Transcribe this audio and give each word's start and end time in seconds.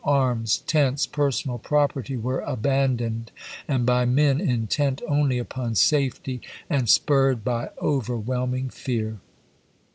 Arms, 0.03 0.63
tents, 0.65 1.05
personal 1.05 1.59
property 1.59 2.17
were 2.17 2.39
abandoned, 2.39 3.31
and 3.67 3.85
by 3.85 4.03
men 4.03 4.41
intent 4.41 4.99
only 5.07 5.37
upon 5.37 5.75
safety 5.75 6.41
and 6.71 6.89
spurred 6.89 7.43
by 7.43 7.69
overwhelming 7.79 8.71
fear. 8.71 9.19